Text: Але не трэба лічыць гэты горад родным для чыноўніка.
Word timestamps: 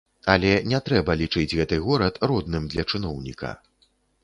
Але 0.35 0.53
не 0.71 0.79
трэба 0.87 1.15
лічыць 1.19 1.55
гэты 1.59 1.79
горад 1.85 2.19
родным 2.33 2.67
для 2.75 2.89
чыноўніка. 2.91 3.55